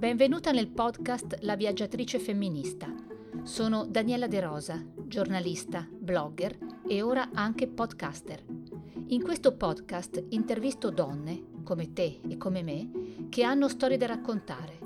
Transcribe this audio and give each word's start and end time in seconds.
Benvenuta 0.00 0.50
nel 0.50 0.68
podcast 0.68 1.40
La 1.42 1.56
viaggiatrice 1.56 2.18
femminista. 2.18 2.90
Sono 3.42 3.84
Daniela 3.84 4.28
De 4.28 4.40
Rosa, 4.40 4.82
giornalista, 5.06 5.86
blogger 5.90 6.56
e 6.88 7.02
ora 7.02 7.28
anche 7.34 7.68
podcaster. 7.68 8.42
In 9.08 9.22
questo 9.22 9.58
podcast 9.58 10.24
intervisto 10.30 10.88
donne, 10.88 11.42
come 11.64 11.92
te 11.92 12.18
e 12.26 12.38
come 12.38 12.62
me, 12.62 13.28
che 13.28 13.42
hanno 13.42 13.68
storie 13.68 13.98
da 13.98 14.06
raccontare. 14.06 14.78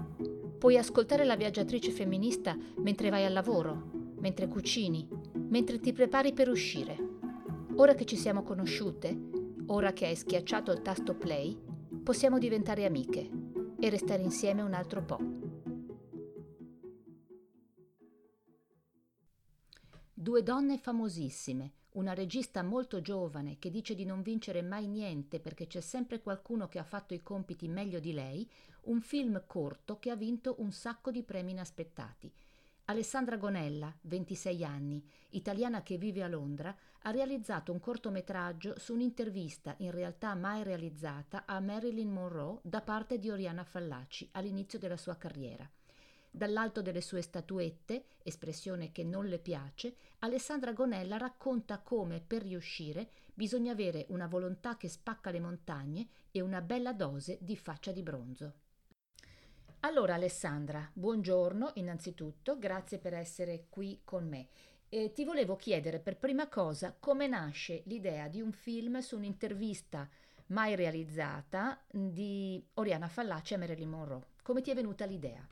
Puoi 0.59 0.77
ascoltare 0.77 1.23
La 1.23 1.37
viaggiatrice 1.37 1.93
femminista 1.93 2.59
mentre 2.79 3.09
vai 3.09 3.25
al 3.25 3.33
lavoro, 3.33 4.15
mentre 4.19 4.49
cucini, 4.49 5.09
mentre 5.47 5.79
ti 5.79 5.93
prepari 5.93 6.33
per 6.33 6.49
uscire. 6.49 6.99
Ora 7.77 7.95
che 7.95 8.05
ci 8.05 8.17
siamo 8.17 8.43
conosciute, 8.43 9.17
ora 9.67 9.93
che 9.93 10.07
hai 10.07 10.17
schiacciato 10.17 10.73
il 10.73 10.83
tasto 10.83 11.15
play, 11.15 11.57
possiamo 12.03 12.41
diventare 12.41 12.85
amiche 12.85 13.44
e 13.85 13.91
restare 13.91 14.23
insieme 14.23 14.63
un 14.63 14.73
altro 14.73 15.03
po'. 15.05 15.19
Due 20.15 20.43
donne 20.43 20.79
famosissime, 20.79 21.73
una 21.91 22.15
regista 22.15 22.63
molto 22.63 23.03
giovane 23.03 23.59
che 23.59 23.69
dice 23.69 23.95
di 23.95 24.07
non 24.07 24.23
vincere 24.23 24.63
mai 24.63 24.87
niente 24.87 25.39
perché 25.39 25.67
c'è 25.67 25.83
sempre 25.83 26.23
qualcuno 26.23 26.67
che 26.67 26.79
ha 26.79 26.83
fatto 26.83 27.13
i 27.13 27.23
compiti 27.23 27.69
meglio 27.69 28.01
di 28.01 28.15
lei, 28.15 28.51
un 28.85 29.03
film 29.03 29.45
corto 29.47 29.99
che 29.99 30.09
ha 30.09 30.17
vinto 30.17 30.55
un 30.61 30.73
sacco 30.73 31.11
di 31.11 31.23
premi 31.23 31.51
inaspettati. 31.51 32.33
Alessandra 32.87 33.39
Gonella, 33.39 33.91
26 34.03 34.63
anni, 34.63 35.03
italiana 35.31 35.83
che 35.83 35.97
vive 35.97 36.23
a 36.23 36.29
Londra, 36.29 36.77
ha 37.01 37.11
realizzato 37.11 37.73
un 37.73 37.81
cortometraggio 37.81 38.79
su 38.79 38.93
un'intervista 38.93 39.75
in 39.79 39.91
realtà 39.91 40.35
mai 40.35 40.63
realizzata 40.63 41.45
a 41.47 41.61
Marilyn 41.61 42.11
Monroe 42.11 42.59
da 42.63 42.83
parte 42.83 43.19
di 43.19 43.31
Oriana 43.31 43.65
Fallaci 43.65 44.29
all'inizio 44.33 44.79
della 44.79 44.99
sua 44.99 45.17
carriera. 45.17 45.67
Dall'alto 46.31 46.83
delle 46.83 47.01
sue 47.01 47.23
statuette, 47.23 48.05
espressione 48.23 48.93
che 48.93 49.03
non 49.03 49.29
le 49.29 49.39
piace, 49.39 49.97
Alessandra 50.19 50.75
Gonella 50.75 51.17
racconta 51.17 51.79
come 51.79 52.21
per 52.21 52.43
riuscire 52.43 53.09
bisogna 53.33 53.73
avere 53.73 54.05
una 54.11 54.27
volontà 54.27 54.77
che 54.77 54.91
spacca 54.91 55.31
le 55.31 55.41
montagne 55.41 56.09
e 56.31 56.43
una 56.43 56.61
bella 56.61 56.93
dose 56.93 57.39
di 57.41 57.57
faccia 57.57 57.93
di 57.93 58.03
bronzo. 58.03 58.64
Allora 59.85 60.15
Alessandra, 60.15 60.91
buongiorno 60.95 61.73
innanzitutto, 61.75 62.59
grazie 62.59 62.97
per 62.97 63.13
essere 63.13 63.67
qui 63.69 64.01
con 64.03 64.27
me. 64.27 64.47
E 64.89 65.13
ti 65.13 65.27
volevo 65.27 65.57
chiedere 65.57 65.99
per 65.99 66.17
prima 66.17 66.49
cosa 66.49 66.97
come 66.99 67.27
nasce 67.27 67.83
l'idea 67.85 68.29
di 68.29 68.41
un 68.41 68.51
film 68.53 69.01
su 69.01 69.19
un'intervista 69.19 70.09
mai 70.47 70.75
realizzata 70.75 71.79
di 71.87 72.67
Oriana 72.75 73.09
Fallaci 73.09 73.53
a 73.53 73.59
Marilyn 73.59 73.91
Monroe. 73.91 74.25
Come 74.41 74.63
ti 74.63 74.71
è 74.71 74.75
venuta 74.75 75.05
l'idea? 75.05 75.47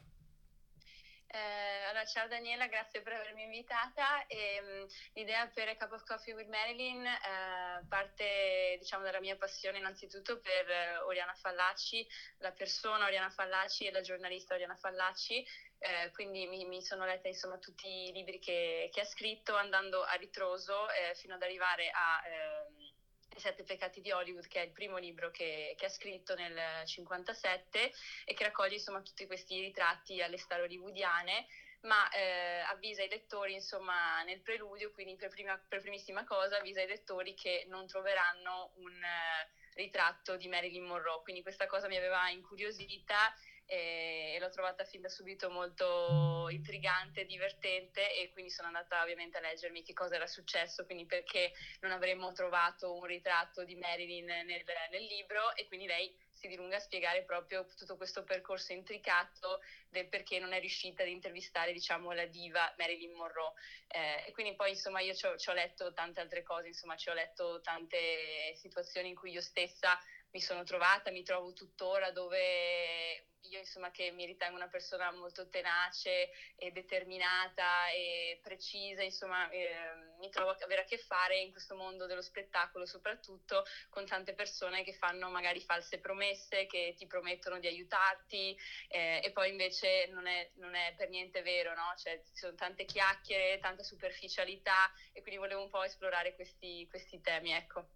Eh, 1.35 1.85
allora, 1.89 2.05
ciao 2.05 2.29
Daniela, 2.29 2.67
grazie 2.67 3.01
per 3.01 3.15
avermi 3.15 3.45
invitata. 3.45 4.27
E, 4.27 4.61
um, 4.61 4.87
l'idea 5.15 5.47
per 5.47 5.75
Cup 5.79 5.93
of 5.93 6.05
Coffee 6.05 6.35
with 6.35 6.47
Marilyn 6.49 7.07
eh, 7.07 7.87
parte 7.89 8.77
diciamo, 8.79 9.03
dalla 9.03 9.19
mia 9.19 9.37
passione 9.37 9.79
innanzitutto 9.79 10.41
per 10.41 10.69
eh, 10.69 10.99
Oriana 10.99 11.33
Fallaci, 11.33 12.07
la 12.41 12.53
persona 12.53 13.07
Oriana 13.07 13.31
Fallaci 13.31 13.87
e 13.87 13.93
la 13.93 14.03
giornalista 14.03 14.53
Oriana 14.53 14.77
Fallaci. 14.77 15.43
Eh, 15.79 16.11
quindi 16.13 16.47
mi, 16.47 16.67
mi, 16.67 16.83
sono 16.83 17.07
letta 17.07 17.29
insomma 17.29 17.57
tutti 17.57 17.89
i 17.89 18.13
libri 18.13 18.39
che, 18.39 18.91
che 18.93 19.01
ha 19.01 19.07
scritto 19.07 19.57
andando 19.57 20.03
a 20.03 20.13
ritroso 20.15 20.91
eh, 20.91 21.15
fino 21.15 21.35
ad 21.35 21.43
arrivare 21.43 21.89
a 21.91 22.23
ehm, 22.27 22.92
i 23.35 23.41
sette 23.41 23.65
peccati 23.65 24.01
di 24.01 24.11
Hollywood, 24.11 24.47
che 24.47 24.61
è 24.61 24.65
il 24.65 24.73
primo 24.73 24.99
libro 24.99 25.31
che, 25.31 25.75
che 25.77 25.87
ha 25.87 25.91
scritto 25.91 26.35
nel 26.35 26.53
1957 26.53 27.93
e 28.25 28.35
che 28.35 28.45
raccoglie 28.45 28.75
insomma 28.75 29.03
tutti 29.03 29.27
questi 29.27 29.61
ritratti 29.61 30.23
alle 30.23 30.39
star 30.39 30.61
hollywoodiane 30.61 31.47
ma 31.83 32.09
eh, 32.11 32.61
avvisa 32.61 33.03
i 33.03 33.09
lettori, 33.09 33.55
insomma, 33.55 34.23
nel 34.23 34.41
preludio, 34.41 34.93
quindi 34.93 35.17
per, 35.17 35.31
prima, 35.31 35.59
per, 35.69 35.81
primissima 35.81 36.25
cosa, 36.25 36.59
avvisa 36.59 36.81
i 36.81 36.87
lettori 36.87 37.35
che 37.35 37.65
non 37.69 37.87
troveranno 37.87 38.73
un 38.77 38.93
eh, 38.93 39.51
ritratto 39.75 40.37
di 40.37 40.49
Marilyn 40.49 40.85
Monroe. 40.85 41.23
Quindi 41.23 41.43
questa 41.43 41.67
cosa 41.67 41.89
mi 41.89 41.97
aveva 41.97 42.29
incuriosita 42.29 43.35
e, 43.67 44.37
l'ho 44.41 44.51
trovata 44.51 44.85
fin 44.85 45.01
da 45.01 45.09
subito 45.09 45.51
molto 45.51 46.49
intrigante, 46.51 47.25
divertente 47.25 48.15
e 48.15 48.31
quindi 48.33 48.51
sono 48.51 48.69
andata 48.69 49.03
ovviamente 49.03 49.39
a 49.39 49.41
leggermi 49.41 49.83
che 49.83 49.93
cosa 49.93 50.17
era 50.17 50.27
successo, 50.27 50.85
quindi 50.85 51.07
perché 51.07 51.53
non 51.81 51.93
avremmo 51.93 52.33
trovato 52.33 52.93
un 52.95 53.05
ritratto 53.05 53.65
di 53.65 53.77
Marilyn 53.77 54.27
nel, 54.27 54.65
nel 54.91 55.05
libro 55.05 55.55
e 55.55 55.67
quindi 55.67 55.87
lei 55.87 56.15
si 56.43 56.49
dilunga 56.49 56.77
a 56.77 56.81
spiegare 56.81 57.23
proprio 57.23 57.65
tutto 57.77 57.97
questo 57.97 58.25
percorso 58.25 58.73
intricato 58.73 59.61
del 59.89 60.09
perché 60.09 60.41
non 60.41 60.53
è 60.53 60.59
riuscita 60.59 61.05
ad 61.05 61.09
intervistare 61.09 61.73
diciamo 61.73 62.11
la 62.11 62.27
diva 62.27 62.75
Marilyn 62.77 63.15
Monroe. 63.15 63.53
Eh, 63.87 64.25
e 64.27 64.33
quindi 64.33 64.57
poi 64.57 64.71
insomma 64.71 65.01
io 65.01 65.15
ci 65.15 65.27
ho, 65.27 65.37
ci 65.37 65.51
ho 65.51 65.53
letto 65.53 65.93
tante 65.93 66.21
altre 66.21 66.43
cose 66.43 66.67
insomma 66.67 66.97
ci 66.97 67.11
ho 67.11 67.15
letto 67.15 67.61
tante 67.61 68.55
situazioni 68.57 69.11
in 69.11 69.15
cui 69.15 69.31
io 69.31 69.41
stessa 69.41 69.97
mi 70.33 70.41
sono 70.41 70.63
trovata, 70.65 71.11
mi 71.11 71.23
trovo 71.23 71.53
tuttora 71.53 72.11
dove 72.11 73.25
io 73.43 73.59
insomma 73.59 73.91
che 73.91 74.11
mi 74.11 74.25
ritengo 74.25 74.57
una 74.57 74.69
persona 74.69 75.11
molto 75.11 75.49
tenace 75.49 76.31
e 76.55 76.71
determinata 76.71 77.89
e 77.91 78.39
precisa, 78.41 79.03
insomma 79.03 79.49
eh, 79.51 80.15
mi 80.19 80.29
trovo 80.31 80.51
ad 80.51 80.61
avere 80.63 80.83
a 80.83 80.85
che 80.85 80.99
fare 80.99 81.39
in 81.39 81.51
questo 81.51 81.75
mondo 81.75 82.07
dello 82.07 82.23
spettacolo 82.23 82.87
soprattutto 82.87 83.65
con 83.89 84.07
tante 84.07 84.35
persone 84.35 84.85
che 84.85 84.93
fanno 84.93 85.29
magari 85.29 85.61
false 85.61 85.99
promesse, 85.99 86.67
che 86.67 86.95
ti 86.97 87.07
promettono 87.07 87.59
di 87.59 87.67
aiutarti 87.67 88.57
eh, 88.89 89.21
e 89.23 89.33
poi 89.33 89.51
invece 89.51 90.07
non 90.07 90.27
è, 90.27 90.49
non 90.55 90.75
è, 90.75 90.95
per 90.97 91.09
niente 91.09 91.43
vero, 91.43 91.75
no? 91.75 91.93
Cioè 91.97 92.21
ci 92.23 92.37
sono 92.37 92.55
tante 92.55 92.85
chiacchiere, 92.85 93.59
tanta 93.59 93.83
superficialità 93.83 94.91
e 95.13 95.21
quindi 95.21 95.41
volevo 95.41 95.63
un 95.63 95.69
po' 95.69 95.83
esplorare 95.83 96.35
questi, 96.35 96.87
questi 96.89 97.21
temi, 97.21 97.53
ecco. 97.53 97.89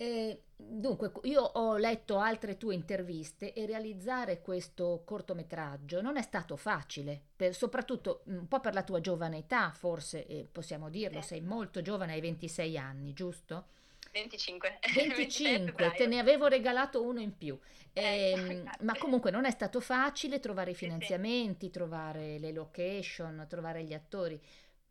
E 0.00 0.44
dunque, 0.56 1.12
io 1.24 1.42
ho 1.42 1.76
letto 1.76 2.16
altre 2.16 2.56
tue 2.56 2.74
interviste 2.74 3.52
e 3.52 3.66
realizzare 3.66 4.40
questo 4.40 5.02
cortometraggio 5.04 6.00
non 6.00 6.16
è 6.16 6.22
stato 6.22 6.56
facile, 6.56 7.20
per, 7.36 7.54
soprattutto 7.54 8.22
un 8.28 8.48
po' 8.48 8.60
per 8.60 8.72
la 8.72 8.82
tua 8.82 9.02
giovane 9.02 9.40
età, 9.40 9.70
forse 9.72 10.26
eh, 10.26 10.48
possiamo 10.50 10.88
dirlo, 10.88 11.20
sei 11.20 11.42
molto 11.42 11.82
giovane, 11.82 12.14
hai 12.14 12.22
26 12.22 12.78
anni, 12.78 13.12
giusto? 13.12 13.66
25. 14.10 14.78
25, 14.94 15.92
te 15.94 16.06
ne 16.06 16.18
avevo 16.18 16.46
regalato 16.46 17.02
uno 17.02 17.20
in 17.20 17.36
più. 17.36 17.58
Eh, 17.92 18.32
eh, 18.32 18.64
ma 18.80 18.96
comunque 18.96 19.30
non 19.30 19.44
è 19.44 19.50
stato 19.50 19.80
facile 19.80 20.40
trovare 20.40 20.70
i 20.70 20.74
finanziamenti, 20.74 21.66
sì. 21.66 21.72
trovare 21.72 22.38
le 22.38 22.52
location, 22.52 23.44
trovare 23.50 23.84
gli 23.84 23.92
attori, 23.92 24.40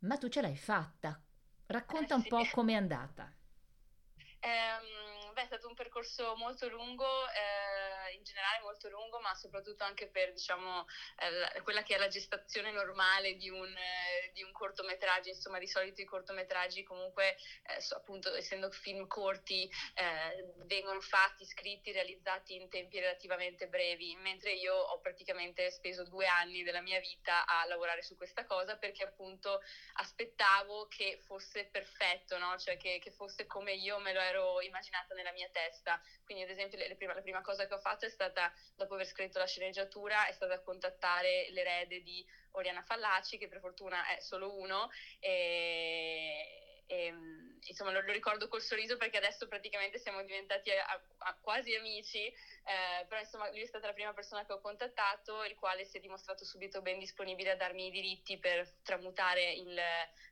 ma 0.00 0.16
tu 0.18 0.28
ce 0.28 0.40
l'hai 0.40 0.56
fatta. 0.56 1.20
Racconta 1.66 2.14
eh, 2.14 2.16
un 2.16 2.22
sì. 2.22 2.28
po' 2.28 2.46
com'è 2.52 2.74
andata. 2.74 3.34
Um, 4.42 4.99
beh, 5.40 5.42
è 5.42 5.46
stato 5.46 5.68
un 5.68 5.74
percorso 5.74 6.34
molto 6.36 6.68
lungo, 6.68 7.06
eh, 7.30 8.14
in 8.14 8.22
generale 8.22 8.60
molto 8.62 8.88
lungo, 8.88 9.20
ma 9.20 9.34
soprattutto 9.34 9.84
anche 9.84 10.08
per 10.08 10.32
diciamo, 10.32 10.86
eh, 11.18 11.60
quella 11.62 11.82
che 11.82 11.94
è 11.94 11.98
la 11.98 12.08
gestazione 12.08 12.70
normale 12.70 13.36
di 13.36 13.48
un, 13.48 13.66
eh, 13.66 14.30
di 14.32 14.42
un, 14.42 14.52
cortometraggio. 14.52 15.28
Insomma, 15.30 15.58
di 15.58 15.66
solito 15.66 16.00
i 16.00 16.04
cortometraggi 16.04 16.82
comunque, 16.82 17.36
eh, 17.62 17.80
so, 17.80 17.96
appunto, 17.96 18.34
essendo 18.34 18.70
film 18.70 19.06
corti, 19.06 19.70
eh, 19.94 20.52
vengono 20.66 21.00
fatti, 21.00 21.44
scritti, 21.44 21.92
realizzati 21.92 22.54
in 22.54 22.68
tempi 22.68 22.98
relativamente 22.98 23.68
brevi, 23.68 24.16
mentre 24.16 24.52
io 24.52 24.74
ho 24.74 25.00
praticamente 25.00 25.70
speso 25.70 26.04
due 26.04 26.26
anni 26.26 26.62
della 26.62 26.80
mia 26.80 27.00
vita 27.00 27.46
a 27.46 27.64
lavorare 27.66 28.02
su 28.02 28.16
questa 28.16 28.44
cosa 28.44 28.76
perché 28.76 29.04
appunto 29.04 29.60
aspettavo 29.94 30.86
che 30.88 31.18
fosse 31.24 31.66
perfetto, 31.66 32.38
no? 32.38 32.58
cioè 32.58 32.76
che, 32.76 32.98
che 32.98 33.10
fosse 33.10 33.46
come 33.46 33.72
io 33.72 33.98
me 33.98 34.12
lo 34.12 34.20
ero 34.20 34.40
ero 34.40 34.60
immaginata 34.62 35.14
nella 35.14 35.29
mia 35.32 35.48
testa. 35.50 36.00
Quindi, 36.24 36.44
ad 36.44 36.50
esempio, 36.50 36.78
prima, 36.96 37.14
la 37.14 37.22
prima 37.22 37.40
cosa 37.40 37.66
che 37.66 37.74
ho 37.74 37.78
fatto 37.78 38.06
è 38.06 38.10
stata, 38.10 38.52
dopo 38.76 38.94
aver 38.94 39.06
scritto 39.06 39.38
la 39.38 39.46
sceneggiatura, 39.46 40.26
è 40.26 40.32
stata 40.32 40.60
contattare 40.60 41.50
l'erede 41.50 42.02
di 42.02 42.24
Oriana 42.52 42.82
Fallaci, 42.82 43.38
che 43.38 43.48
per 43.48 43.60
fortuna 43.60 44.06
è 44.06 44.20
solo 44.20 44.56
uno, 44.56 44.90
e, 45.18 46.84
e, 46.86 47.14
insomma 47.66 47.92
lo, 47.92 48.00
lo, 48.00 48.12
ricordo 48.12 48.48
col 48.48 48.62
sorriso 48.62 48.96
perché 48.96 49.18
adesso 49.18 49.46
praticamente 49.46 49.98
siamo 49.98 50.22
diventati 50.22 50.70
a, 50.70 51.00
a 51.18 51.38
quasi 51.40 51.74
amici, 51.74 52.24
eh, 52.26 53.06
però 53.06 53.20
insomma 53.20 53.48
lui 53.50 53.62
è 53.62 53.66
stata 53.66 53.86
la 53.86 53.92
prima 53.92 54.12
persona 54.12 54.44
che 54.44 54.52
ho 54.52 54.60
contattato, 54.60 55.44
il 55.44 55.54
quale 55.54 55.84
si 55.84 55.98
è 55.98 56.00
dimostrato 56.00 56.44
subito 56.44 56.82
ben 56.82 56.98
disponibile 56.98 57.50
a 57.50 57.56
darmi 57.56 57.86
i 57.86 57.90
diritti 57.90 58.38
per 58.38 58.68
tramutare 58.82 59.52
il 59.52 59.80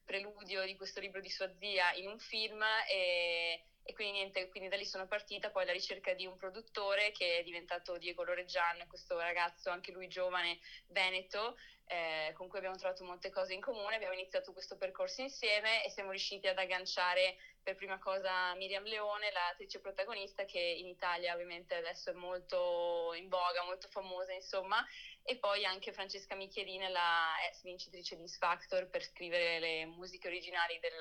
preludio 0.05 0.65
di 0.65 0.75
questo 0.75 1.01
libro 1.01 1.21
di 1.21 1.31
sua 1.31 1.53
zia 1.59 1.93
in 1.93 2.09
un 2.09 2.19
film 2.19 2.63
e, 2.89 3.63
e 3.89 3.95
quindi 3.95 4.19
niente, 4.19 4.51
quindi 4.51 4.69
da 4.69 4.77
lì 4.77 4.85
sono 4.85 5.07
partita 5.07 5.49
poi 5.51 5.63
alla 5.63 5.73
ricerca 5.73 6.13
di 6.13 6.27
un 6.27 6.37
produttore 6.37 7.11
che 7.11 7.39
è 7.39 7.43
diventato 7.43 7.97
Diego 7.97 8.23
Loreggian, 8.23 8.85
questo 8.87 9.19
ragazzo 9.19 9.71
anche 9.71 9.93
lui 9.93 10.09
giovane 10.09 10.59
veneto, 10.89 11.57
eh, 11.87 12.35
con 12.35 12.49
cui 12.49 12.59
abbiamo 12.59 12.77
trovato 12.77 13.03
molte 13.05 13.31
cose 13.31 13.55
in 13.55 13.63
comune, 13.63 13.95
abbiamo 13.95 14.13
iniziato 14.13 14.53
questo 14.53 14.77
percorso 14.77 15.23
insieme 15.23 15.83
e 15.87 15.89
siamo 15.89 16.11
riusciti 16.11 16.47
ad 16.47 16.59
agganciare 16.59 17.39
per 17.63 17.77
prima 17.77 17.99
cosa 17.99 18.55
Miriam 18.57 18.85
Leone, 18.85 19.33
l'attrice 19.33 19.81
protagonista 19.81 20.45
che 20.45 20.61
in 20.61 20.87
Italia 20.87 21.33
ovviamente 21.33 21.75
adesso 21.75 22.11
è 22.11 22.13
molto 22.13 23.15
in 23.15 23.29
voga, 23.31 23.65
molto 23.65 23.89
famosa 23.89 24.35
insomma, 24.35 24.85
e 25.23 25.39
poi 25.39 25.65
anche 25.65 25.95
Francesca 25.95 26.35
Michelin, 26.35 26.93
la 26.93 27.33
ex 27.49 27.63
vincitrice 27.63 28.17
di 28.17 28.29
X 28.29 28.37
Factor 28.37 28.91
per 28.91 29.03
scrivere 29.03 29.59
le 29.59 29.87
musiche 29.87 30.29
originali 30.29 30.79
del, 30.79 30.93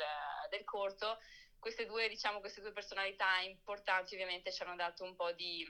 del 0.49 0.63
corto. 0.63 1.19
Queste 1.59 1.85
due, 1.85 2.07
diciamo, 2.07 2.39
queste 2.39 2.61
due 2.61 2.71
personalità 2.71 3.39
importanti 3.41 4.13
ovviamente 4.13 4.51
ci 4.51 4.63
hanno 4.63 4.75
dato 4.75 5.03
un 5.03 5.15
po' 5.15 5.31
di 5.33 5.69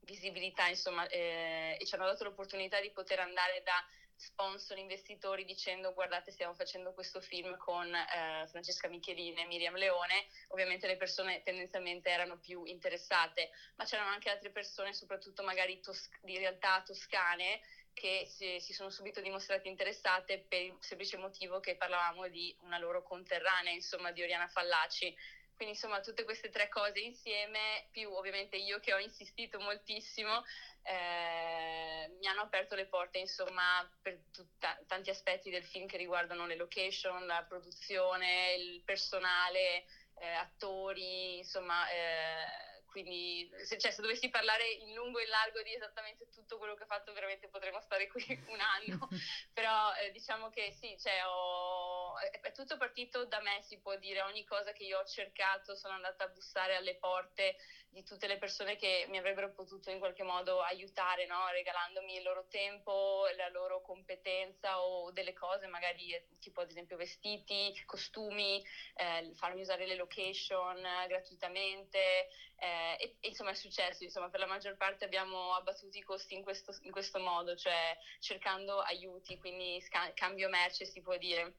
visibilità, 0.00 0.66
insomma, 0.68 1.06
eh, 1.08 1.76
e 1.78 1.86
ci 1.86 1.94
hanno 1.94 2.06
dato 2.06 2.24
l'opportunità 2.24 2.80
di 2.80 2.90
poter 2.92 3.20
andare 3.20 3.62
da 3.62 3.84
sponsor, 4.18 4.76
investitori 4.78 5.44
dicendo 5.44 5.94
guardate 5.94 6.32
stiamo 6.32 6.52
facendo 6.52 6.92
questo 6.92 7.20
film 7.20 7.56
con 7.56 7.94
eh, 7.94 8.46
Francesca 8.48 8.88
Michelin 8.88 9.38
e 9.38 9.46
Miriam 9.46 9.76
Leone, 9.76 10.26
ovviamente 10.48 10.88
le 10.88 10.96
persone 10.96 11.42
tendenzialmente 11.44 12.10
erano 12.10 12.38
più 12.38 12.64
interessate, 12.64 13.50
ma 13.76 13.84
c'erano 13.84 14.10
anche 14.10 14.28
altre 14.28 14.50
persone, 14.50 14.92
soprattutto 14.92 15.44
magari 15.44 15.80
tos- 15.80 16.10
di 16.20 16.36
realtà 16.36 16.82
toscane, 16.82 17.60
che 17.98 18.26
si, 18.28 18.60
si, 18.60 18.72
sono 18.72 18.90
subito 18.90 19.20
dimostrate 19.20 19.66
interessate 19.66 20.44
per 20.48 20.62
il 20.62 20.76
semplice 20.78 21.16
motivo 21.16 21.58
che 21.58 21.74
parlavamo 21.74 22.28
di 22.28 22.56
una 22.60 22.78
loro 22.78 23.02
conterranea, 23.02 23.72
insomma, 23.72 24.12
di 24.12 24.22
Oriana 24.22 24.46
Fallaci. 24.46 25.14
Quindi 25.56 25.74
insomma 25.74 26.00
tutte 26.00 26.22
queste 26.22 26.50
tre 26.50 26.68
cose 26.68 27.00
insieme, 27.00 27.88
più 27.90 28.12
ovviamente 28.12 28.56
io 28.56 28.78
che 28.78 28.94
ho 28.94 28.98
insistito 28.98 29.58
moltissimo, 29.58 30.44
eh, 30.82 32.08
mi 32.20 32.28
hanno 32.28 32.42
aperto 32.42 32.76
le 32.76 32.86
porte 32.86 33.18
insomma 33.18 33.84
per 34.00 34.20
tutta, 34.32 34.80
tanti 34.86 35.10
aspetti 35.10 35.50
del 35.50 35.64
film 35.64 35.88
che 35.88 35.96
riguardano 35.96 36.46
le 36.46 36.54
location, 36.54 37.26
la 37.26 37.44
produzione, 37.48 38.54
il 38.54 38.82
personale, 38.84 39.84
eh, 40.20 40.28
attori, 40.28 41.38
insomma... 41.38 41.90
Eh, 41.90 42.67
quindi 43.02 43.48
se, 43.64 43.78
cioè, 43.78 43.90
se, 43.90 44.02
dovessi 44.02 44.28
parlare 44.28 44.68
in 44.68 44.94
lungo 44.94 45.18
e 45.18 45.24
in 45.24 45.30
largo 45.30 45.62
di 45.62 45.72
esattamente 45.74 46.28
tutto 46.30 46.58
quello 46.58 46.74
che 46.74 46.82
ho 46.82 46.86
fatto 46.86 47.12
veramente 47.12 47.48
potremmo 47.48 47.80
stare 47.80 48.08
qui 48.08 48.24
un 48.48 48.60
anno, 48.60 49.08
però 49.52 49.94
eh, 49.94 50.10
diciamo 50.10 50.48
che 50.50 50.72
sì, 50.72 50.96
cioè, 50.98 51.24
ho, 51.26 52.18
è, 52.18 52.52
tutto 52.52 52.76
partito 52.76 53.24
da 53.26 53.40
me 53.40 53.62
si 53.62 53.78
può 53.80 53.96
dire, 53.96 54.22
ogni 54.22 54.44
cosa 54.44 54.72
che 54.72 54.84
io 54.84 54.98
ho 54.98 55.04
cercato 55.04 55.76
sono 55.76 55.94
andata 55.94 56.24
a 56.24 56.28
bussare 56.28 56.74
alle 56.76 56.96
porte 56.96 57.56
di 57.90 58.04
tutte 58.04 58.26
le 58.26 58.38
persone 58.38 58.76
che 58.76 59.06
mi 59.08 59.18
avrebbero 59.18 59.52
potuto 59.52 59.90
in 59.90 59.98
qualche 59.98 60.22
modo 60.22 60.60
aiutare, 60.60 61.26
no? 61.26 61.48
regalandomi 61.48 62.16
il 62.16 62.22
loro 62.22 62.46
tempo, 62.48 63.24
la 63.36 63.48
loro 63.48 63.80
competenza 63.80 64.80
o 64.82 65.10
delle 65.10 65.32
cose, 65.32 65.66
magari 65.66 66.12
eh, 66.12 66.26
tipo 66.38 66.60
ad 66.60 66.70
esempio 66.70 66.96
vestiti, 66.96 67.72
costumi, 67.86 68.62
eh, 68.94 69.30
farmi 69.34 69.62
usare 69.62 69.86
le 69.86 69.96
location 69.96 70.80
gratuitamente. 71.06 72.28
Eh, 72.60 72.96
e, 73.04 73.16
e, 73.20 73.28
insomma 73.28 73.50
è 73.50 73.54
successo, 73.54 74.02
insomma 74.02 74.28
per 74.30 74.40
la 74.40 74.46
maggior 74.46 74.76
parte 74.76 75.04
abbiamo 75.04 75.54
abbattuto 75.54 75.96
i 75.96 76.02
costi 76.02 76.34
in 76.34 76.42
questo, 76.42 76.76
in 76.82 76.90
questo 76.90 77.20
modo, 77.20 77.54
cioè 77.54 77.96
cercando 78.18 78.80
aiuti, 78.80 79.38
quindi 79.38 79.80
sca- 79.80 80.12
cambio 80.12 80.48
merce 80.48 80.84
si 80.84 81.00
può 81.00 81.16
dire. 81.16 81.54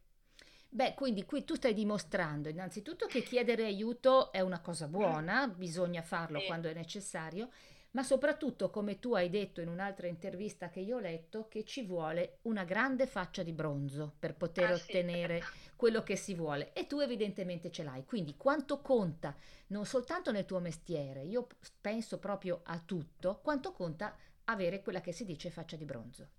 Beh, 0.71 0.93
quindi 0.93 1.23
qui 1.25 1.43
tu 1.45 1.55
stai 1.55 1.73
dimostrando 1.73 2.49
innanzitutto 2.49 3.07
che 3.07 3.23
chiedere 3.23 3.65
aiuto 3.65 4.31
è 4.31 4.41
una 4.41 4.61
cosa 4.61 4.87
buona, 4.87 5.47
bisogna 5.47 6.03
farlo 6.03 6.39
sì. 6.39 6.45
quando 6.45 6.69
è 6.69 6.73
necessario, 6.73 7.49
ma 7.91 8.03
soprattutto, 8.03 8.69
come 8.69 8.99
tu 8.99 9.15
hai 9.15 9.29
detto 9.29 9.61
in 9.61 9.67
un'altra 9.67 10.07
intervista 10.07 10.69
che 10.69 10.79
io 10.79 10.97
ho 10.97 10.99
letto, 10.99 11.47
che 11.47 11.63
ci 11.63 11.83
vuole 11.83 12.37
una 12.43 12.63
grande 12.63 13.07
faccia 13.07 13.41
di 13.41 13.51
bronzo 13.51 14.15
per 14.19 14.35
poter 14.35 14.71
ah, 14.71 14.73
ottenere 14.73 15.41
sì. 15.41 15.69
quello 15.75 16.03
che 16.03 16.15
si 16.15 16.35
vuole 16.35 16.73
e 16.73 16.85
tu 16.85 16.99
evidentemente 16.99 17.71
ce 17.71 17.83
l'hai. 17.83 18.05
Quindi 18.05 18.37
quanto 18.37 18.81
conta 18.81 19.35
non 19.67 19.85
soltanto 19.85 20.31
nel 20.31 20.45
tuo 20.45 20.59
mestiere, 20.59 21.23
io 21.23 21.47
penso 21.81 22.19
proprio 22.19 22.61
a 22.63 22.79
tutto, 22.79 23.39
quanto 23.41 23.71
conta 23.71 24.15
avere 24.45 24.81
quella 24.81 25.01
che 25.01 25.11
si 25.11 25.25
dice 25.25 25.49
faccia 25.49 25.75
di 25.75 25.85
bronzo. 25.85 26.29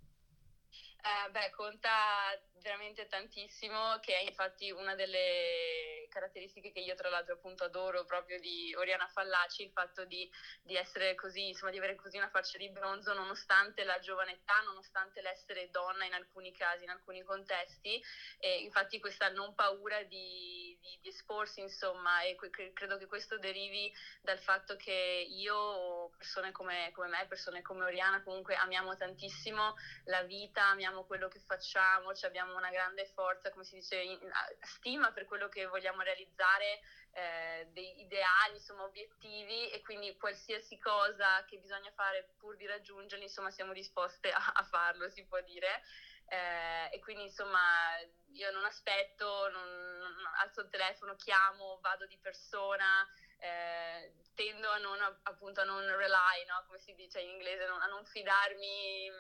Eh, 1.03 1.31
beh, 1.31 1.51
conta 1.57 1.89
veramente 2.61 3.07
tantissimo, 3.07 3.99
che 4.01 4.17
è 4.17 4.21
infatti 4.21 4.71
una 4.71 4.95
delle 4.95 6.07
caratteristiche 6.09 6.73
che 6.73 6.81
io 6.81 6.95
tra 6.95 7.09
l'altro 7.09 7.35
appunto 7.35 7.65
adoro 7.65 8.05
proprio 8.05 8.39
di 8.39 8.75
Oriana 8.77 9.07
Fallaci, 9.07 9.63
il 9.63 9.71
fatto 9.71 10.05
di, 10.05 10.29
di 10.63 10.77
essere 10.77 11.15
così, 11.15 11.49
insomma 11.49 11.71
di 11.71 11.79
avere 11.79 11.95
così 11.95 12.17
una 12.17 12.29
faccia 12.29 12.59
di 12.59 12.71
bronzo 12.71 13.15
nonostante 13.15 13.85
la 13.85 13.99
giovane 13.99 14.33
età, 14.33 14.61
nonostante 14.61 15.23
l'essere 15.23 15.71
donna 15.71 16.05
in 16.05 16.13
alcuni 16.13 16.53
casi, 16.53 16.85
in 16.85 16.91
alcuni 16.91 17.23
contesti, 17.23 18.01
e 18.39 18.59
infatti 18.63 18.99
questa 18.99 19.29
non 19.29 19.55
paura 19.55 20.03
di, 20.03 20.77
di, 20.81 20.99
di 21.01 21.09
esporsi 21.09 21.61
insomma 21.61 22.23
e 22.23 22.35
que- 22.35 22.51
credo 22.73 22.97
che 22.97 23.07
questo 23.07 23.39
derivi 23.39 23.91
dal 24.21 24.39
fatto 24.39 24.77
che 24.77 25.25
io, 25.29 26.11
persone 26.17 26.51
come, 26.53 26.91
come 26.93 27.09
me, 27.09 27.27
persone 27.27 27.63
come 27.63 27.85
Oriana 27.85 28.23
comunque 28.23 28.55
amiamo 28.57 28.97
tantissimo 28.97 29.75
la 30.05 30.23
vita, 30.23 30.67
amiamo 30.67 31.05
quello 31.05 31.29
che 31.29 31.41
facciamo, 31.41 32.13
cioè 32.15 32.29
abbiamo 32.29 32.50
una 32.57 32.71
grande 32.71 33.07
forza, 33.07 33.51
come 33.51 33.65
si 33.65 33.77
dice, 33.77 33.97
in, 33.97 34.19
stima 34.61 35.13
per 35.13 35.25
quello 35.25 35.49
che 35.49 35.67
vogliamo 35.67 36.03
realizzare, 36.03 36.81
eh, 37.13 37.69
dei 37.73 38.01
ideali, 38.01 38.55
insomma, 38.55 38.85
obiettivi 38.85 39.71
e 39.71 39.81
quindi 39.83 40.17
qualsiasi 40.17 40.79
cosa 40.79 41.45
che 41.47 41.59
bisogna 41.59 41.91
fare 41.93 42.35
pur 42.39 42.57
di 42.57 42.67
raggiungerli, 42.67 43.25
insomma, 43.25 43.51
siamo 43.51 43.73
disposte 43.73 44.31
a, 44.31 44.53
a 44.55 44.65
farlo, 44.65 45.09
si 45.11 45.25
può 45.25 45.41
dire. 45.43 45.83
Eh, 46.33 46.95
e 46.95 47.01
quindi 47.01 47.25
insomma 47.25 47.59
io 48.35 48.53
non 48.53 48.65
aspetto, 48.65 49.49
non, 49.49 49.67
non, 49.99 50.13
alzo 50.39 50.61
il 50.61 50.69
telefono, 50.71 51.17
chiamo, 51.17 51.81
vado 51.81 52.07
di 52.07 52.17
persona, 52.19 53.05
eh, 53.39 54.13
tendo 54.37 54.71
a 54.71 54.79
non, 54.79 55.01
appunto, 55.25 55.61
a 55.61 55.65
non 55.65 55.85
rely, 55.85 56.45
no? 56.47 56.63
come 56.67 56.79
si 56.79 56.95
dice 56.95 57.21
in 57.21 57.31
inglese, 57.31 57.65
a 57.65 57.87
non 57.87 58.05
fidarmi 58.05 59.11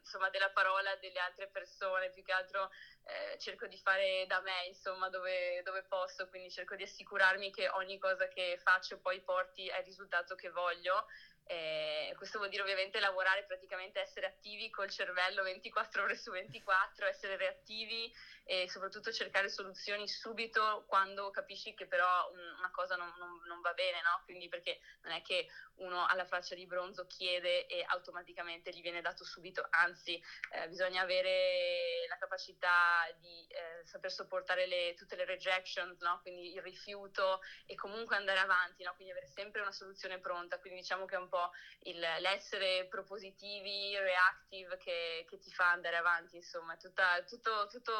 insomma, 0.00 0.28
della 0.30 0.50
parola 0.50 0.94
delle 0.96 1.18
altre 1.20 1.48
persone, 1.48 2.10
più 2.10 2.22
che 2.22 2.32
altro 2.32 2.68
eh, 3.04 3.36
cerco 3.38 3.66
di 3.66 3.78
fare 3.78 4.24
da 4.26 4.40
me, 4.40 4.66
insomma, 4.66 5.08
dove, 5.08 5.62
dove, 5.62 5.82
posso, 5.84 6.26
quindi 6.28 6.50
cerco 6.50 6.74
di 6.74 6.82
assicurarmi 6.82 7.50
che 7.50 7.68
ogni 7.68 7.98
cosa 7.98 8.26
che 8.28 8.58
faccio 8.62 8.98
poi 8.98 9.20
porti 9.22 9.70
al 9.70 9.82
risultato 9.82 10.34
che 10.34 10.50
voglio. 10.50 11.06
Eh, 11.44 12.14
questo 12.16 12.38
vuol 12.38 12.50
dire 12.50 12.62
ovviamente 12.62 13.00
lavorare, 13.00 13.44
praticamente 13.44 14.00
essere 14.00 14.26
attivi 14.26 14.70
col 14.70 14.90
cervello 14.90 15.42
24 15.42 16.02
ore 16.02 16.16
su 16.16 16.30
24, 16.30 17.06
essere 17.06 17.36
reattivi 17.36 18.12
e 18.44 18.68
soprattutto 18.68 19.12
cercare 19.12 19.48
soluzioni 19.48 20.08
subito 20.08 20.84
quando 20.86 21.30
capisci 21.30 21.72
che 21.74 21.86
però 21.86 22.30
una 22.58 22.70
cosa 22.72 22.96
non, 22.96 23.12
non, 23.16 23.40
non 23.46 23.60
va 23.60 23.72
bene, 23.72 24.02
no? 24.02 24.22
Quindi 24.24 24.48
perché 24.48 24.80
non 25.02 25.12
è 25.12 25.22
che 25.22 25.46
uno 25.76 26.06
alla 26.06 26.26
faccia 26.26 26.54
di 26.54 26.66
bronzo 26.66 27.06
chiede 27.06 27.66
e 27.66 27.84
automaticamente 27.86 28.70
gli 28.70 28.82
viene 28.82 29.00
dato 29.00 29.24
subito, 29.24 29.66
anzi 29.70 30.20
eh, 30.52 30.68
bisogna 30.68 31.02
avere 31.02 32.06
la 32.08 32.18
capacità 32.18 33.08
di 33.18 33.46
eh, 33.48 33.86
saper 33.86 34.10
sopportare 34.10 34.66
le, 34.66 34.94
tutte 34.94 35.16
le 35.16 35.24
rejections, 35.24 35.98
no? 36.00 36.18
quindi 36.20 36.52
il 36.52 36.62
rifiuto 36.62 37.40
e 37.66 37.74
comunque 37.74 38.16
andare 38.16 38.40
avanti, 38.40 38.82
no? 38.82 38.94
quindi 38.94 39.12
avere 39.12 39.28
sempre 39.28 39.62
una 39.62 39.72
soluzione 39.72 40.18
pronta, 40.18 40.58
quindi 40.58 40.80
diciamo 40.80 41.06
che 41.06 41.14
è 41.14 41.18
un 41.18 41.28
po' 41.30 41.50
il, 41.84 41.98
l'essere 41.98 42.86
propositivi, 42.90 43.96
reactive 43.96 44.76
che, 44.76 45.24
che, 45.26 45.38
ti 45.38 45.50
fa 45.50 45.70
andare 45.70 45.96
avanti, 45.96 46.36
insomma, 46.36 46.76
tutta, 46.76 47.22
tutto, 47.26 47.66
tutto, 47.70 47.92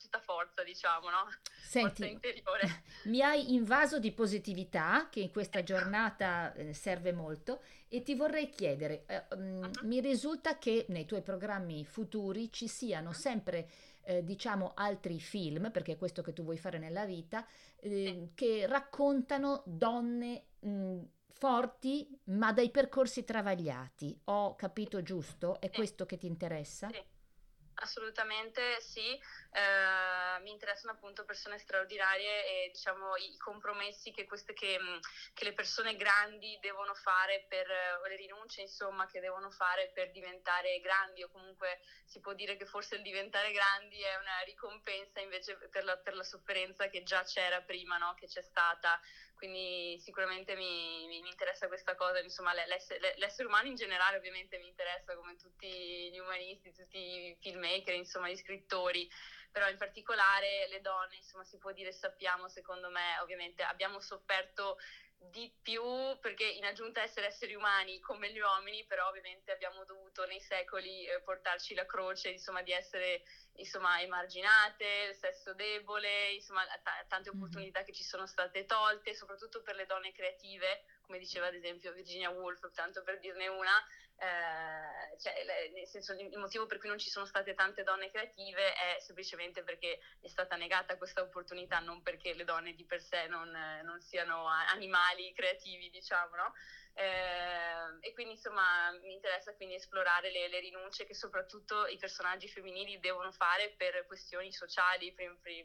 tutta 0.00 0.18
forza 0.18 0.64
diciamo, 0.64 1.08
no? 1.08 1.28
Senti, 1.62 2.18
mi 3.04 3.22
hai 3.22 3.54
invaso 3.54 4.00
di 4.00 4.10
positività 4.10 5.08
che 5.08 5.20
in 5.20 5.30
questa 5.30 5.62
giornata 5.62 6.52
eh, 6.54 6.74
serve 6.74 7.12
molto 7.12 7.62
e 7.88 8.02
ti 8.02 8.14
vorrei 8.14 8.50
chiedere, 8.50 9.04
eh, 9.06 9.24
um, 9.30 9.70
mi 9.82 10.00
risulta 10.00 10.58
che 10.58 10.86
nei 10.88 11.06
tuoi 11.06 11.22
programmi 11.22 11.84
futuri 11.84 12.52
ci 12.52 12.68
siano 12.68 13.12
sempre 13.12 13.68
eh, 14.02 14.24
diciamo 14.24 14.72
altri 14.74 15.20
film, 15.20 15.70
perché 15.70 15.92
è 15.92 15.98
questo 15.98 16.22
che 16.22 16.32
tu 16.32 16.42
vuoi 16.42 16.58
fare 16.58 16.78
nella 16.78 17.04
vita, 17.04 17.46
eh, 17.80 18.30
che 18.34 18.66
raccontano 18.66 19.62
donne 19.66 20.44
mh, 20.60 21.00
forti 21.32 22.08
ma 22.24 22.52
dai 22.52 22.70
percorsi 22.70 23.24
travagliati. 23.24 24.18
Ho 24.24 24.54
capito 24.56 25.02
giusto? 25.02 25.60
È 25.60 25.70
questo 25.70 26.06
che 26.06 26.18
ti 26.18 26.26
interessa? 26.26 26.88
Sì. 26.90 27.18
Assolutamente 27.82 28.78
sì, 28.80 29.08
eh, 29.08 30.40
mi 30.42 30.50
interessano 30.50 30.92
appunto 30.92 31.24
persone 31.24 31.56
straordinarie 31.56 32.66
e 32.66 32.70
diciamo 32.74 33.16
i 33.16 33.36
compromessi 33.38 34.10
che, 34.10 34.26
queste, 34.26 34.52
che, 34.52 34.78
mm, 34.78 34.98
che 35.32 35.44
le 35.44 35.54
persone 35.54 35.96
grandi 35.96 36.58
devono 36.60 36.92
fare 36.92 37.46
per, 37.48 37.66
o 38.02 38.06
le 38.06 38.16
rinunce 38.16 38.60
insomma 38.60 39.06
che 39.06 39.20
devono 39.20 39.50
fare 39.50 39.92
per 39.94 40.10
diventare 40.10 40.78
grandi 40.80 41.22
o 41.22 41.30
comunque 41.30 41.80
si 42.04 42.20
può 42.20 42.34
dire 42.34 42.56
che 42.56 42.66
forse 42.66 42.96
il 42.96 43.02
diventare 43.02 43.50
grandi 43.50 43.98
è 44.02 44.16
una 44.16 44.40
ricompensa 44.44 45.20
invece 45.20 45.56
per 45.70 45.84
la, 45.84 45.96
per 45.96 46.14
la 46.14 46.24
sofferenza 46.24 46.88
che 46.88 47.02
già 47.02 47.22
c'era 47.22 47.62
prima, 47.62 47.96
no? 47.96 48.12
che 48.12 48.26
c'è 48.26 48.42
stata 48.42 49.00
quindi 49.40 49.98
sicuramente 50.00 50.54
mi, 50.54 51.06
mi, 51.06 51.26
interessa 51.30 51.66
questa 51.66 51.94
cosa, 51.94 52.20
insomma 52.20 52.52
l'essere, 52.52 53.14
l'essere, 53.16 53.48
umano 53.48 53.68
in 53.68 53.74
generale 53.74 54.18
ovviamente 54.18 54.58
mi 54.58 54.68
interessa 54.68 55.16
come 55.16 55.34
tutti 55.36 56.10
gli 56.12 56.18
umanisti, 56.18 56.74
tutti 56.74 56.98
i 56.98 57.36
filmmaker, 57.40 57.94
insomma 57.94 58.28
gli 58.28 58.36
scrittori, 58.36 59.08
però 59.50 59.66
in 59.70 59.78
particolare 59.78 60.68
le 60.68 60.82
donne, 60.82 61.16
insomma 61.16 61.44
si 61.44 61.56
può 61.56 61.72
dire, 61.72 61.90
sappiamo 61.90 62.50
secondo 62.50 62.90
me 62.90 63.18
ovviamente 63.22 63.62
abbiamo 63.62 63.98
sofferto 63.98 64.76
di 65.22 65.52
più 65.62 65.82
perché 66.20 66.44
in 66.44 66.64
aggiunta 66.64 67.00
a 67.00 67.04
essere 67.04 67.26
esseri 67.26 67.54
umani 67.54 68.00
come 68.00 68.32
gli 68.32 68.38
uomini, 68.38 68.84
però 68.86 69.08
ovviamente 69.08 69.52
abbiamo 69.52 69.84
dovuto 69.84 70.24
nei 70.24 70.40
secoli 70.40 71.06
eh, 71.06 71.20
portarci 71.20 71.74
la 71.74 71.84
croce 71.84 72.30
insomma, 72.30 72.62
di 72.62 72.72
essere 72.72 73.22
insomma, 73.56 74.00
emarginate, 74.00 75.14
sesso 75.14 75.52
debole, 75.54 76.32
insomma 76.32 76.64
t- 76.64 77.06
tante 77.06 77.30
mm-hmm. 77.30 77.38
opportunità 77.38 77.82
che 77.82 77.92
ci 77.92 78.02
sono 78.02 78.26
state 78.26 78.64
tolte, 78.64 79.14
soprattutto 79.14 79.62
per 79.62 79.76
le 79.76 79.86
donne 79.86 80.12
creative, 80.12 80.84
come 81.02 81.18
diceva 81.18 81.46
ad 81.46 81.54
esempio 81.54 81.92
Virginia 81.92 82.30
Woolf, 82.30 82.72
tanto 82.72 83.02
per 83.02 83.18
dirne 83.18 83.48
una, 83.48 83.86
eh, 84.20 85.18
cioè, 85.18 85.32
nel 85.72 85.86
senso, 85.86 86.12
il 86.12 86.36
motivo 86.36 86.66
per 86.66 86.78
cui 86.78 86.90
non 86.90 86.98
ci 86.98 87.08
sono 87.08 87.24
state 87.24 87.54
tante 87.54 87.82
donne 87.82 88.10
creative 88.10 88.74
è 88.74 88.98
semplicemente 89.00 89.62
perché 89.62 89.98
è 90.20 90.28
stata 90.28 90.56
negata 90.56 90.98
questa 90.98 91.22
opportunità, 91.22 91.78
non 91.78 92.02
perché 92.02 92.34
le 92.34 92.44
donne 92.44 92.74
di 92.74 92.84
per 92.84 93.00
sé 93.00 93.28
non, 93.28 93.50
non 93.82 93.98
siano 94.02 94.46
animali 94.46 95.32
creativi, 95.32 95.88
diciamo, 95.88 96.36
no? 96.36 96.52
Eh, 96.92 98.08
e 98.08 98.12
quindi 98.12 98.34
insomma 98.34 98.90
mi 99.02 99.14
interessa 99.14 99.54
quindi 99.54 99.76
esplorare 99.76 100.30
le, 100.30 100.48
le, 100.48 100.60
rinunce 100.60 101.06
che 101.06 101.14
soprattutto 101.14 101.86
i 101.86 101.96
personaggi 101.96 102.48
femminili 102.48 102.98
devono 102.98 103.30
fare 103.32 103.72
per 103.76 104.04
questioni 104.06 104.52
sociali 104.52 105.14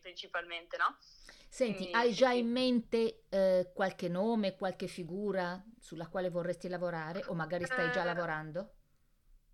principalmente, 0.01 0.77
no? 0.77 0.97
Senti, 1.55 1.87
quindi, 1.87 1.95
hai 1.95 2.11
già 2.11 2.31
in 2.31 2.51
mente 2.51 3.27
eh, 3.29 3.71
qualche 3.73 4.09
nome, 4.09 4.57
qualche 4.57 4.87
figura 4.87 5.63
sulla 5.79 6.09
quale 6.09 6.29
vorresti 6.29 6.67
lavorare 6.67 7.23
o 7.27 7.33
magari 7.33 7.63
stai 7.63 7.93
già 7.93 8.01
eh, 8.01 8.05
lavorando? 8.05 8.73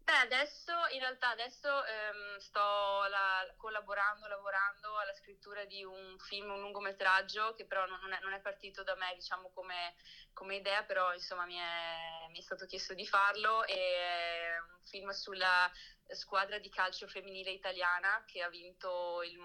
Beh, 0.03 0.17
adesso 0.17 0.73
in 0.93 0.99
realtà 0.99 1.29
adesso 1.29 1.69
ehm, 1.69 2.37
sto 2.39 2.59
la, 3.07 3.45
collaborando, 3.55 4.25
lavorando 4.25 4.97
alla 4.97 5.13
scrittura 5.13 5.63
di 5.65 5.83
un 5.83 6.17
film, 6.17 6.49
un 6.49 6.61
lungometraggio 6.61 7.53
che 7.53 7.67
però 7.67 7.85
non 7.85 8.11
è, 8.11 8.19
non 8.23 8.33
è 8.33 8.39
partito 8.41 8.81
da 8.81 8.95
me 8.95 9.13
diciamo 9.13 9.51
come, 9.53 9.93
come 10.33 10.55
idea, 10.55 10.81
però 10.81 11.13
insomma 11.13 11.45
mi 11.45 11.57
è, 11.57 12.29
mi 12.31 12.39
è, 12.39 12.41
stato 12.41 12.65
chiesto 12.65 12.95
di 12.95 13.05
farlo 13.05 13.63
e 13.65 13.75
è 13.75 14.57
un 14.73 14.81
film 14.81 15.11
sulla 15.11 15.71
squadra 16.13 16.57
di 16.59 16.69
calcio 16.69 17.07
femminile 17.07 17.51
italiana 17.51 18.23
che 18.25 18.41
ha 18.41 18.49
vinto 18.49 19.21
il 19.23 19.37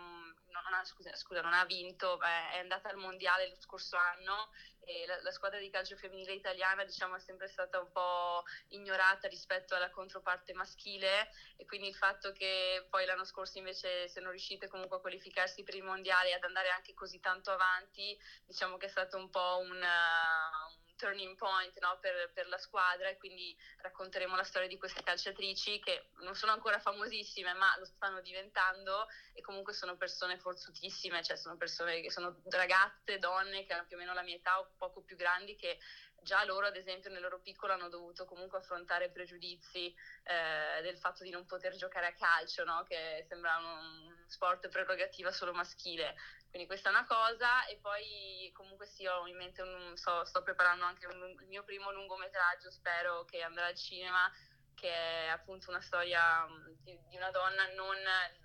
non 0.62 0.74
ha, 0.74 0.84
scusa, 0.84 1.14
scusa, 1.14 1.40
non 1.40 1.52
ha 1.52 1.64
vinto, 1.64 2.20
è 2.20 2.58
andata 2.58 2.88
al 2.88 2.96
mondiale 2.96 3.48
lo 3.48 3.56
scorso 3.56 3.96
anno 3.96 4.50
e 4.80 5.04
la, 5.06 5.20
la, 5.22 5.30
squadra 5.30 5.58
di 5.58 5.68
calcio 5.70 5.96
femminile 5.96 6.32
italiana 6.32 6.84
diciamo, 6.84 7.16
è 7.16 7.20
sempre 7.20 7.48
stata 7.48 7.80
un 7.80 7.90
po' 7.90 8.44
ignorata 8.68 9.28
rispetto 9.28 9.74
alla 9.74 9.90
controparte 9.90 10.54
maschile 10.54 11.30
e 11.56 11.66
quindi 11.66 11.88
il 11.88 11.94
fatto 11.94 12.32
che 12.32 12.86
poi 12.88 13.04
l'anno 13.04 13.24
scorso 13.24 13.58
invece 13.58 14.08
siano 14.08 14.30
riuscite 14.30 14.68
comunque 14.68 14.96
a 14.96 15.00
qualificarsi 15.00 15.62
per 15.62 15.74
il 15.74 15.82
mondiale 15.82 16.30
e 16.30 16.34
ad 16.34 16.44
andare 16.44 16.70
anche 16.70 16.94
così 16.94 17.20
tanto 17.20 17.50
avanti, 17.50 18.16
diciamo 18.46 18.76
che 18.76 18.86
è 18.86 18.90
stato 18.90 19.16
un 19.16 19.28
po' 19.28 19.58
un, 19.58 19.76
uh, 19.76 20.85
turning 20.96 21.36
point 21.36 21.78
no, 21.80 21.98
per, 22.00 22.30
per, 22.32 22.48
la 22.48 22.58
squadra 22.58 23.08
e 23.08 23.16
quindi 23.16 23.56
racconteremo 23.78 24.34
la 24.34 24.44
storia 24.44 24.68
di 24.68 24.78
queste 24.78 25.02
calciatrici 25.02 25.78
che 25.80 26.08
non 26.22 26.34
sono 26.34 26.52
ancora 26.52 26.78
famosissime 26.78 27.52
ma 27.54 27.76
lo 27.78 27.84
stanno 27.84 28.20
diventando 28.20 29.06
e 29.32 29.40
comunque 29.40 29.72
sono 29.72 29.96
persone 29.96 30.38
forzutissime, 30.38 31.22
cioè 31.22 31.36
sono 31.36 31.56
persone 31.56 32.00
che 32.00 32.10
sono 32.10 32.40
ragazze, 32.50 33.18
donne 33.18 33.64
che 33.64 33.72
hanno 33.72 33.86
più 33.86 33.96
o 33.96 34.00
meno 34.00 34.14
la 34.14 34.22
mia 34.22 34.36
età 34.36 34.58
o 34.58 34.72
poco 34.76 35.02
più 35.02 35.16
grandi 35.16 35.54
che 35.54 35.78
già 36.22 36.44
loro 36.44 36.66
ad 36.66 36.76
esempio 36.76 37.10
nel 37.10 37.22
loro 37.22 37.40
piccolo 37.40 37.72
hanno 37.72 37.88
dovuto 37.88 38.24
comunque 38.24 38.58
affrontare 38.58 39.10
pregiudizi 39.10 39.94
eh, 40.24 40.82
del 40.82 40.98
fatto 40.98 41.22
di 41.22 41.30
non 41.30 41.46
poter 41.46 41.76
giocare 41.76 42.06
a 42.06 42.14
calcio, 42.14 42.64
no? 42.64 42.82
che 42.82 43.24
sembra 43.28 43.56
un 43.58 44.15
sport 44.26 44.68
prerogativa 44.68 45.30
solo 45.32 45.52
maschile. 45.52 46.14
Quindi 46.48 46.66
questa 46.66 46.88
è 46.88 46.92
una 46.92 47.06
cosa 47.06 47.66
e 47.66 47.78
poi 47.80 48.50
comunque 48.52 48.86
sì, 48.86 49.06
ho 49.06 49.26
in 49.26 49.36
mente, 49.36 49.62
un, 49.62 49.96
so, 49.96 50.24
sto 50.24 50.42
preparando 50.42 50.84
anche 50.84 51.06
un, 51.06 51.36
il 51.40 51.46
mio 51.48 51.64
primo 51.64 51.90
lungometraggio, 51.92 52.70
spero 52.70 53.24
che 53.24 53.42
andrà 53.42 53.66
al 53.66 53.76
cinema, 53.76 54.30
che 54.74 54.88
è 54.88 55.26
appunto 55.28 55.70
una 55.70 55.80
storia 55.80 56.46
mm, 56.46 56.66
di, 56.82 56.98
di 57.08 57.16
una 57.16 57.30
donna 57.30 57.66
non, 57.74 57.96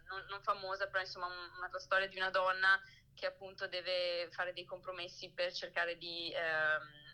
non, 0.10 0.26
non, 0.30 0.42
famosa, 0.42 0.88
però 0.88 1.00
insomma 1.00 1.28
una, 1.28 1.52
una 1.58 1.80
storia 1.80 2.08
di 2.08 2.18
una 2.18 2.30
donna 2.30 2.80
che 3.14 3.26
appunto 3.26 3.68
deve 3.68 4.30
fare 4.32 4.54
dei 4.54 4.66
compromessi 4.66 5.32
per 5.32 5.54
cercare 5.54 5.98
di... 5.98 6.34
Ehm, 6.34 7.10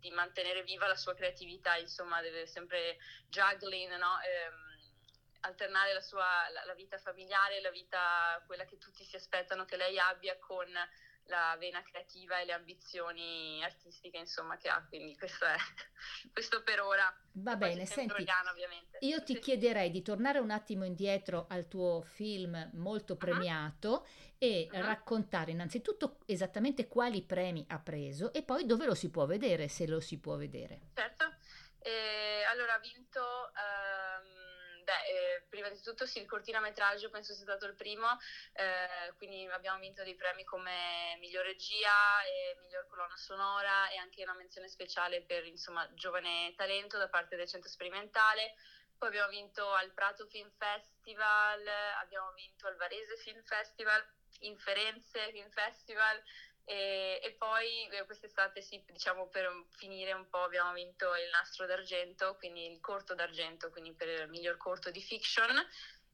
di 0.00 0.10
mantenere 0.10 0.62
viva 0.62 0.86
la 0.86 0.96
sua 0.96 1.14
creatività, 1.14 1.76
insomma, 1.76 2.22
deve 2.22 2.46
sempre 2.46 2.96
juggling, 3.28 3.94
no? 3.96 4.18
ehm, 4.22 4.69
alternare 5.40 5.92
la 5.92 6.00
sua 6.00 6.48
la, 6.52 6.64
la 6.64 6.74
vita 6.74 6.98
familiare, 6.98 7.60
la 7.60 7.70
vita 7.70 8.42
quella 8.46 8.64
che 8.64 8.78
tutti 8.78 9.04
si 9.04 9.16
aspettano 9.16 9.64
che 9.64 9.76
lei 9.76 9.98
abbia 9.98 10.38
con 10.38 10.66
la 11.30 11.56
vena 11.58 11.82
creativa 11.82 12.40
e 12.40 12.44
le 12.44 12.52
ambizioni 12.52 13.62
artistiche 13.62 14.18
insomma 14.18 14.56
che 14.56 14.68
ha 14.68 14.84
quindi 14.88 15.16
questo 15.16 15.44
è 15.44 15.54
questo 16.32 16.62
per 16.62 16.80
ora 16.80 17.14
va 17.32 17.56
bene 17.56 17.86
senti 17.86 18.12
organo, 18.12 18.50
io 19.00 19.22
ti 19.22 19.34
sì. 19.34 19.40
chiederei 19.40 19.90
di 19.90 20.02
tornare 20.02 20.40
un 20.40 20.50
attimo 20.50 20.84
indietro 20.84 21.46
al 21.48 21.68
tuo 21.68 22.02
film 22.02 22.70
molto 22.74 23.16
premiato 23.16 23.90
uh-huh. 23.90 24.36
e 24.38 24.68
uh-huh. 24.70 24.80
raccontare 24.80 25.52
innanzitutto 25.52 26.18
esattamente 26.26 26.88
quali 26.88 27.22
premi 27.22 27.64
ha 27.68 27.78
preso 27.78 28.32
e 28.32 28.42
poi 28.42 28.66
dove 28.66 28.84
lo 28.84 28.94
si 28.94 29.10
può 29.10 29.24
vedere 29.24 29.68
se 29.68 29.86
lo 29.86 30.00
si 30.00 30.18
può 30.18 30.36
vedere 30.36 30.90
certo 30.94 31.36
eh, 31.82 32.42
allora 32.50 32.74
ha 32.74 32.78
vinto 32.78 33.20
um, 33.20 33.99
Beh, 34.90 35.06
eh, 35.06 35.46
prima 35.48 35.68
di 35.68 35.80
tutto 35.80 36.04
sì, 36.04 36.18
il 36.18 36.26
cortinametraggio 36.26 37.10
penso 37.10 37.32
sia 37.32 37.44
stato 37.44 37.64
il 37.64 37.76
primo, 37.76 38.18
eh, 38.54 39.12
quindi 39.18 39.46
abbiamo 39.46 39.78
vinto 39.78 40.02
dei 40.02 40.16
premi 40.16 40.42
come 40.42 41.16
miglior 41.20 41.44
regia 41.44 41.92
miglior 42.60 42.88
colonna 42.88 43.16
sonora 43.16 43.88
e 43.90 43.98
anche 43.98 44.24
una 44.24 44.34
menzione 44.34 44.66
speciale 44.66 45.22
per 45.22 45.46
insomma 45.46 45.88
giovane 45.94 46.52
talento 46.56 46.98
da 46.98 47.08
parte 47.08 47.36
del 47.36 47.46
centro 47.46 47.70
sperimentale. 47.70 48.56
Poi 48.98 49.06
abbiamo 49.06 49.28
vinto 49.28 49.72
al 49.72 49.92
Prato 49.92 50.26
Film 50.26 50.50
Festival, 50.58 51.64
abbiamo 52.00 52.32
vinto 52.32 52.66
al 52.66 52.74
Varese 52.74 53.16
Film 53.18 53.40
Festival, 53.44 54.04
Inferenze 54.40 55.30
Film 55.30 55.50
Festival, 55.50 56.20
e, 56.64 57.20
e, 57.22 57.34
poi 57.36 57.88
eh, 57.88 58.04
quest'estate, 58.04 58.62
sì, 58.62 58.82
diciamo 58.86 59.28
per 59.28 59.48
finire 59.70 60.12
un 60.12 60.28
po', 60.28 60.42
abbiamo 60.42 60.72
vinto 60.72 61.06
il 61.14 61.28
nastro 61.32 61.66
d'argento, 61.66 62.36
quindi 62.36 62.66
il 62.70 62.80
corto 62.80 63.14
d'argento, 63.14 63.70
quindi 63.70 63.94
per 63.94 64.08
il 64.08 64.28
miglior 64.28 64.56
corto 64.56 64.90
di 64.90 65.00
fiction 65.00 65.50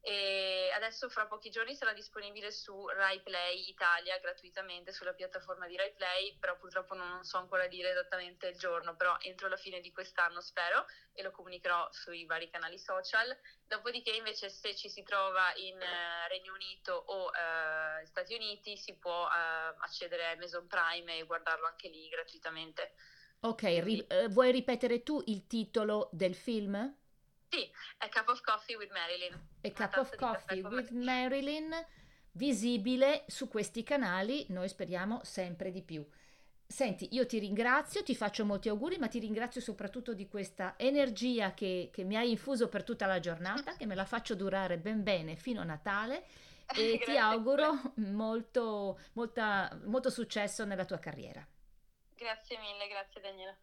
e 0.06 0.70
adesso 0.72 1.08
fra 1.08 1.26
pochi 1.26 1.50
giorni 1.50 1.75
sarà 1.75 1.92
disponibile 1.92 2.52
su 2.52 2.86
Rai 2.86 3.20
Play 3.22 3.68
Italia 3.68 4.16
gratuitamente 4.20 4.92
sulla 4.92 5.14
piattaforma 5.14 5.66
di 5.66 5.75
Rai 5.75 5.92
Play, 5.94 6.38
però 6.38 6.56
purtroppo 6.56 6.94
non 6.94 7.25
so 7.25 7.38
ancora 7.38 7.66
dire 7.66 7.90
esattamente 7.90 8.46
il 8.46 8.56
giorno, 8.56 8.94
però 8.94 9.16
entro 9.18 9.48
la 9.48 9.56
fine 9.56 9.80
di 9.80 9.90
quest'anno 9.90 10.40
spero 10.40 10.86
e 11.12 11.25
lo 11.25 11.32
comunicherò 11.32 11.88
sui 11.90 12.25
vari 12.25 12.48
canali 12.48 12.78
social. 12.78 13.36
Dopodiché 13.66 14.12
invece 14.12 14.48
se 14.48 14.76
ci 14.76 14.88
si 14.88 15.02
trova 15.02 15.52
in 15.56 15.82
eh, 15.82 16.28
Regno 16.28 16.52
Unito 16.52 16.92
o 16.92 17.32
eh, 17.34 18.06
Stati 18.06 18.34
Uniti 18.34 18.76
si 18.76 18.96
può 18.98 19.26
eh, 19.26 19.75
accedere 19.76 20.26
a 20.26 20.30
Amazon 20.30 20.68
Prime 20.68 21.18
e 21.18 21.25
guardarlo 21.25 21.66
anche 21.66 21.88
lì 21.88 22.08
gratuitamente. 22.08 22.94
Ok, 23.40 23.62
ri- 23.82 24.06
eh, 24.06 24.28
vuoi 24.28 24.52
ripetere 24.52 25.02
tu 25.02 25.20
il 25.26 25.48
titolo 25.48 26.10
del 26.12 26.36
film? 26.36 26.94
Sì, 27.48 27.70
A 27.98 28.08
Cup 28.08 28.28
of 28.28 28.40
Coffee 28.40 28.76
with 28.76 28.92
Marilyn. 28.92 29.48
A 29.62 29.70
Cup 29.70 29.96
of 29.96 30.14
Coffee 30.16 30.62
with 30.62 30.90
Marilyn, 30.90 31.72
visibile 32.32 33.24
su 33.26 33.48
questi 33.48 33.82
canali, 33.82 34.46
noi 34.48 34.68
speriamo 34.68 35.20
sempre 35.22 35.70
di 35.70 35.82
più. 35.82 36.06
Senti, 36.68 37.14
io 37.14 37.26
ti 37.26 37.38
ringrazio, 37.38 38.02
ti 38.02 38.16
faccio 38.16 38.44
molti 38.44 38.68
auguri, 38.68 38.98
ma 38.98 39.06
ti 39.06 39.20
ringrazio 39.20 39.60
soprattutto 39.60 40.14
di 40.14 40.26
questa 40.26 40.74
energia 40.76 41.54
che, 41.54 41.90
che 41.92 42.02
mi 42.02 42.16
hai 42.16 42.30
infuso 42.30 42.68
per 42.68 42.82
tutta 42.82 43.06
la 43.06 43.20
giornata, 43.20 43.76
che 43.76 43.86
me 43.86 43.94
la 43.94 44.04
faccio 44.04 44.34
durare 44.34 44.76
ben 44.76 45.04
bene 45.04 45.36
fino 45.36 45.60
a 45.60 45.64
Natale 45.64 46.26
e 46.76 47.00
ti 47.04 47.16
auguro 47.16 47.92
molto, 47.96 48.98
molta, 49.12 49.78
molto 49.84 50.10
successo 50.10 50.64
nella 50.64 50.84
tua 50.84 50.98
carriera. 50.98 51.46
Grazie 52.16 52.58
mille, 52.58 52.88
grazie 52.88 53.20
Daniela. 53.20 53.56